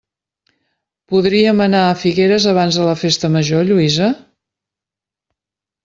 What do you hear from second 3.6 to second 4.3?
Lluïsa?